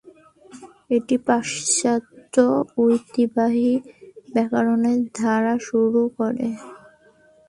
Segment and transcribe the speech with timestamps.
[0.89, 2.43] এটি পাশ্চাত্যে
[2.81, 3.71] ঐতিহ্যবাহী
[4.33, 6.47] ব্যাকরণের ধারা শুরু করে।